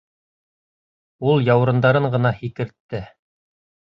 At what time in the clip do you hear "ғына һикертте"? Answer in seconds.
2.17-3.03